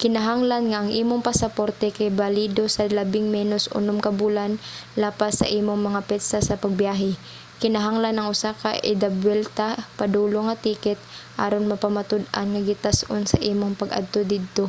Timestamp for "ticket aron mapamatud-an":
10.66-12.48